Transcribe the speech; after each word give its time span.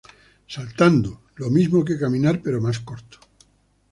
Saltando: 0.47 1.11
Lo 1.35 1.51
mismo 1.51 1.85
que 1.85 1.99
caminar 1.99 2.41
pero 2.43 2.59
más 2.59 2.79
corto. 2.79 3.19